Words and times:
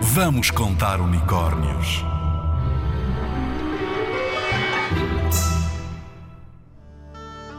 Vamos 0.00 0.52
contar 0.52 1.00
unicórnios. 1.00 2.04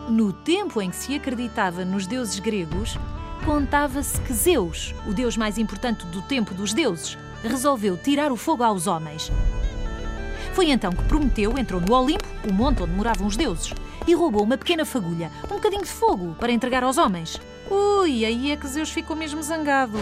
No 0.07 0.31
tempo 0.31 0.81
em 0.81 0.89
que 0.89 0.95
se 0.95 1.15
acreditava 1.15 1.83
nos 1.83 2.07
deuses 2.07 2.39
gregos, 2.39 2.97
contava-se 3.43 4.21
que 4.21 4.33
Zeus, 4.33 4.95
o 5.05 5.13
deus 5.13 5.35
mais 5.35 5.57
importante 5.57 6.05
do 6.05 6.21
tempo 6.21 6.53
dos 6.53 6.73
deuses, 6.73 7.17
resolveu 7.43 7.97
tirar 7.97 8.31
o 8.31 8.37
fogo 8.37 8.63
aos 8.63 8.87
homens. 8.87 9.29
Foi 10.53 10.71
então 10.71 10.91
que 10.93 11.03
Prometeu 11.03 11.57
entrou 11.57 11.81
no 11.81 11.93
Olimpo, 11.93 12.25
o 12.49 12.53
monte 12.53 12.83
onde 12.83 12.93
moravam 12.93 13.27
os 13.27 13.35
deuses, 13.35 13.73
e 14.07 14.15
roubou 14.15 14.43
uma 14.43 14.57
pequena 14.57 14.85
fagulha, 14.85 15.29
um 15.43 15.55
bocadinho 15.55 15.83
de 15.83 15.89
fogo, 15.89 16.35
para 16.39 16.53
entregar 16.53 16.83
aos 16.83 16.97
homens. 16.97 17.39
Ui, 17.69 18.23
aí 18.23 18.51
é 18.51 18.55
que 18.55 18.67
Zeus 18.67 18.89
ficou 18.89 19.15
mesmo 19.15 19.43
zangado. 19.43 19.99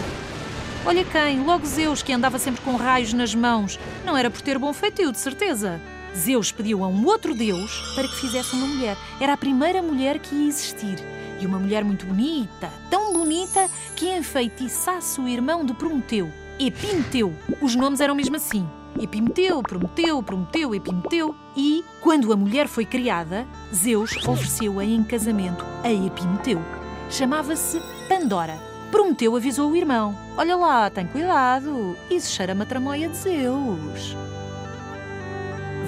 Olha 0.86 1.04
quem, 1.04 1.40
logo 1.44 1.66
Zeus, 1.66 2.02
que 2.02 2.12
andava 2.12 2.38
sempre 2.38 2.62
com 2.62 2.76
raios 2.76 3.12
nas 3.12 3.34
mãos. 3.34 3.78
Não 4.04 4.16
era 4.16 4.30
por 4.30 4.40
ter 4.40 4.58
bom 4.58 4.72
feitio, 4.72 5.12
de 5.12 5.18
certeza. 5.18 5.80
Zeus 6.16 6.50
pediu 6.50 6.82
a 6.82 6.88
um 6.88 7.04
outro 7.06 7.34
deus 7.34 7.92
para 7.94 8.08
que 8.08 8.20
fizesse 8.20 8.54
uma 8.54 8.66
mulher. 8.66 8.96
Era 9.20 9.34
a 9.34 9.36
primeira 9.36 9.82
mulher 9.82 10.18
que 10.18 10.34
ia 10.34 10.48
existir. 10.48 10.96
E 11.40 11.46
uma 11.46 11.58
mulher 11.58 11.84
muito 11.84 12.06
bonita, 12.06 12.70
tão 12.90 13.12
bonita 13.12 13.68
que 13.94 14.08
enfeitiçasse 14.10 15.20
o 15.20 15.28
irmão 15.28 15.64
de 15.64 15.72
Prometeu, 15.74 16.32
Epimeteu. 16.58 17.32
Os 17.60 17.76
nomes 17.76 18.00
eram 18.00 18.14
mesmo 18.14 18.34
assim. 18.36 18.66
Epimeteu, 19.00 19.62
Prometeu, 19.62 20.20
Prometeu, 20.22 20.74
Epimeteu. 20.74 21.34
E, 21.56 21.84
quando 22.00 22.32
a 22.32 22.36
mulher 22.36 22.66
foi 22.66 22.84
criada, 22.84 23.46
Zeus 23.72 24.16
ofereceu-a 24.26 24.84
em 24.84 25.04
casamento 25.04 25.64
a 25.84 25.92
Epimeteu. 25.92 26.60
Chamava-se 27.08 27.80
Pandora. 28.08 28.67
Prometeu 28.90 29.36
avisou 29.36 29.70
o 29.70 29.76
irmão. 29.76 30.16
Olha 30.36 30.56
lá, 30.56 30.88
tem 30.88 31.06
cuidado. 31.06 31.96
Isso 32.10 32.30
cheira-me 32.30 32.62
a 32.62 32.66
tramóia 32.66 33.08
de 33.08 33.16
Zeus. 33.16 34.16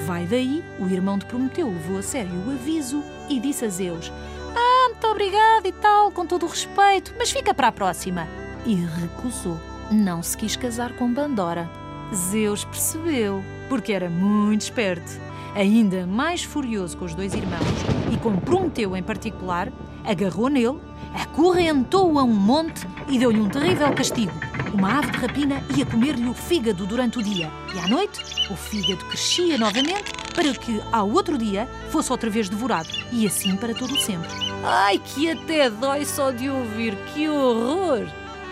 Vai 0.07 0.27
daí, 0.27 0.63
o 0.79 0.87
irmão 0.87 1.19
de 1.19 1.25
Prometeu 1.25 1.69
levou 1.69 1.99
a 1.99 2.03
sério 2.03 2.31
o 2.47 2.51
aviso 2.51 3.03
e 3.29 3.41
disse 3.41 3.65
a 3.65 3.69
Zeus: 3.69 4.13
Ah, 4.55 4.89
muito 4.91 5.07
obrigado 5.07 5.67
e 5.67 5.73
tal, 5.73 6.11
com 6.11 6.27
todo 6.27 6.45
o 6.45 6.49
respeito, 6.49 7.15
mas 7.19 7.31
fica 7.31 7.55
para 7.55 7.69
a 7.69 7.73
próxima. 7.73 8.29
E 8.67 8.75
recusou. 8.75 9.59
Não 9.91 10.23
se 10.23 10.37
quis 10.37 10.55
casar 10.55 10.93
com 10.93 11.13
Pandora. 11.13 11.69
Zeus 12.15 12.65
percebeu, 12.65 13.43
porque 13.69 13.93
era 13.93 14.11
muito 14.11 14.63
esperto. 14.63 15.21
Ainda 15.55 16.07
mais 16.07 16.45
furioso 16.45 16.97
com 16.97 17.05
os 17.05 17.15
dois 17.15 17.35
irmãos 17.35 17.61
e 18.13 18.17
com 18.19 18.37
Prometeu 18.37 18.97
em 18.97 19.03
particular, 19.03 19.73
agarrou 20.05 20.49
nele, 20.49 20.79
acorrentou-o 21.15 22.19
a 22.19 22.25
um 22.25 22.35
monte 22.35 22.87
e 23.09 23.19
deu-lhe 23.19 23.41
um 23.41 23.49
terrível 23.49 23.93
castigo. 23.93 24.33
Uma 24.73 24.99
ave 24.99 25.11
de 25.11 25.19
rapina 25.19 25.63
ia 25.77 25.85
comer-lhe 25.85 26.29
o 26.29 26.35
fígado 26.35 26.87
durante 26.87 27.19
o 27.19 27.23
dia 27.23 27.51
e 27.75 27.79
à 27.79 27.89
noite 27.89 28.23
o 28.51 28.57
fígado 28.57 29.05
crescia 29.07 29.59
novamente 29.59 30.13
para 30.35 30.53
que 30.55 30.81
ao 30.93 31.11
outro 31.11 31.37
dia 31.37 31.69
fosse 31.91 32.13
outra 32.13 32.31
vez 32.31 32.49
devorado 32.49 32.89
e 33.13 33.27
assim 33.27 33.57
para 33.57 33.75
todo 33.75 33.93
o 33.93 33.99
sempre. 33.99 34.29
Ai, 34.63 34.99
que 34.99 35.31
até 35.31 35.69
dói 35.69 36.05
só 36.05 36.31
de 36.31 36.49
ouvir, 36.49 36.95
que 37.13 37.29
horror! 37.29 38.07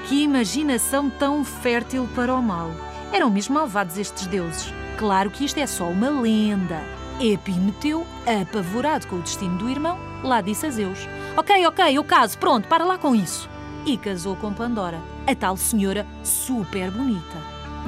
Que 0.08 0.22
imaginação 0.22 1.10
tão 1.10 1.44
fértil 1.44 2.08
para 2.14 2.34
o 2.34 2.42
mal. 2.42 2.70
Eram 3.12 3.30
mesmo 3.30 3.54
malvados 3.54 3.98
estes 3.98 4.26
deuses. 4.26 4.72
Claro 4.96 5.30
que 5.30 5.44
isto 5.44 5.58
é 5.58 5.66
só 5.66 5.88
uma 5.88 6.08
lenda. 6.08 6.82
Epimeteu, 7.20 8.06
apavorado 8.26 9.06
com 9.06 9.16
o 9.16 9.22
destino 9.22 9.58
do 9.58 9.68
irmão, 9.68 9.98
lá 10.22 10.40
disse 10.40 10.66
a 10.66 10.70
Zeus: 10.70 11.08
Ok, 11.38 11.64
ok, 11.68 11.96
eu 11.96 12.02
caso, 12.02 12.36
pronto, 12.36 12.66
para 12.66 12.84
lá 12.84 12.98
com 12.98 13.14
isso. 13.14 13.48
E 13.86 13.96
casou 13.96 14.34
com 14.34 14.52
Pandora, 14.52 15.00
a 15.24 15.32
tal 15.36 15.56
senhora 15.56 16.04
super 16.24 16.90
bonita. 16.90 17.38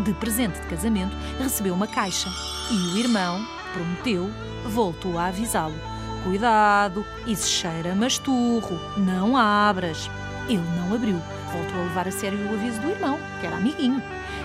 De 0.04 0.14
presente 0.14 0.60
de 0.60 0.68
casamento, 0.68 1.16
recebeu 1.36 1.74
uma 1.74 1.88
caixa 1.88 2.28
e 2.70 2.94
o 2.94 2.96
irmão, 2.96 3.44
Prometeu, 3.72 4.30
voltou 4.66 5.18
a 5.18 5.26
avisá-lo: 5.26 5.74
Cuidado, 6.22 7.04
isso 7.26 7.48
cheira 7.48 7.92
masturro, 7.92 8.78
não 8.96 9.36
abras. 9.36 10.08
Ele 10.48 10.62
não 10.76 10.94
abriu, 10.94 11.20
voltou 11.52 11.80
a 11.80 11.82
levar 11.82 12.06
a 12.06 12.12
sério 12.12 12.38
o 12.38 12.54
aviso 12.54 12.80
do 12.80 12.90
irmão, 12.90 13.18
que 13.40 13.46
era 13.48 13.56
amiguinho. 13.56 14.00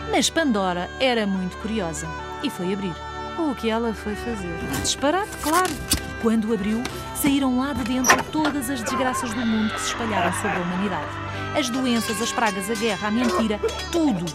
Mas 0.10 0.32
Pandora 0.32 0.90
era 1.00 1.28
muito 1.28 1.56
curiosa 1.58 2.08
e 2.42 2.50
foi 2.50 2.74
abrir. 2.74 2.96
O 3.38 3.54
que 3.54 3.70
ela 3.70 3.94
foi 3.94 4.16
fazer? 4.16 4.58
Disparate, 4.82 5.38
claro. 5.44 6.05
Quando 6.26 6.52
abriu, 6.52 6.82
saíram 7.14 7.60
lá 7.60 7.72
de 7.72 7.84
dentro 7.84 8.24
todas 8.32 8.68
as 8.68 8.82
desgraças 8.82 9.32
do 9.32 9.46
mundo 9.46 9.72
que 9.72 9.80
se 9.80 9.90
espalharam 9.90 10.34
sobre 10.34 10.58
a 10.58 10.62
humanidade. 10.62 11.12
As 11.56 11.70
doenças, 11.70 12.20
as 12.20 12.32
pragas, 12.32 12.68
a 12.68 12.74
guerra, 12.74 13.10
a 13.10 13.12
mentira, 13.12 13.60
tudo. 13.92 14.26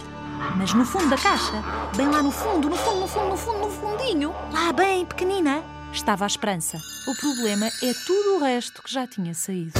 Mas 0.55 0.73
no 0.73 0.85
fundo 0.85 1.09
da 1.09 1.17
caixa, 1.17 1.61
bem 1.97 2.07
lá 2.07 2.23
no 2.23 2.31
fundo, 2.31 2.69
no 2.69 2.77
fundo, 2.77 3.01
no 3.01 3.07
fundo, 3.09 3.27
no 3.27 3.35
fundo, 3.35 3.59
no 3.59 3.69
fundinho, 3.69 4.33
lá 4.53 4.71
bem 4.71 5.05
pequenina, 5.05 5.61
estava 5.91 6.23
a 6.23 6.27
esperança. 6.27 6.77
O 7.09 7.15
problema 7.19 7.67
é 7.67 7.93
tudo 8.07 8.37
o 8.37 8.39
resto 8.39 8.81
que 8.81 8.89
já 8.89 9.05
tinha 9.05 9.33
saído. 9.33 9.77